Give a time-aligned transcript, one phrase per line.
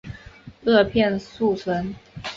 [0.65, 1.93] 萼片宿存。